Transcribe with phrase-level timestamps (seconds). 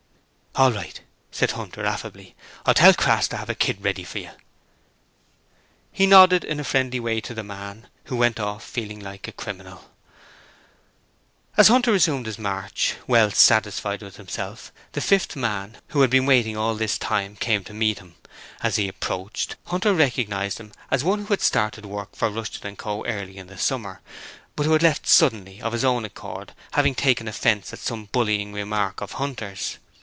[0.53, 0.99] 'All right,'
[1.31, 2.35] said Hunter, affably.
[2.65, 4.31] 'I'll tell Crass to have a kit ready for you.'
[5.93, 9.31] He nodded in a friendly way to the man, who went off feeling like a
[9.31, 9.89] criminal.
[11.55, 16.25] As Hunter resumed his march, well pleased with himself, the fifth man, who had been
[16.25, 18.15] waiting all this time, came to meet him.
[18.61, 22.75] As he approached, Hunter recognized him as one who had started work for Rushton &
[22.75, 24.01] Co early in the summer,
[24.57, 28.51] but who had left suddenly of his own accord, having taken offence at some bullying
[28.51, 29.77] remark of Hunter's.